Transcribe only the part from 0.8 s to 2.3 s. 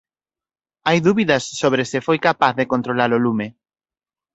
Hai dúbidas sobre se foi